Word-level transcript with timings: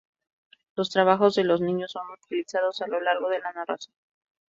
Los 0.75 0.89
trabajos 0.89 1.35
de 1.35 1.43
los 1.43 1.61
niños 1.61 1.91
son 1.91 2.09
utilizados 2.09 2.81
a 2.81 2.87
lo 2.87 2.99
largo 3.01 3.29
de 3.29 3.37
la 3.37 3.53
narración. 3.53 3.93